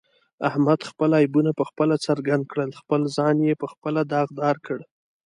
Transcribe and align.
احمد 0.47 0.79
خپل 0.89 1.09
عیبونه 1.21 1.51
په 1.59 1.63
خپله 1.69 1.95
څرګند 2.05 2.43
کړل، 2.51 2.69
خپل 2.81 3.01
ځان 3.17 3.35
یې 3.47 3.53
په 3.61 3.67
خپله 3.73 4.01
داغدارکړ. 4.13 4.77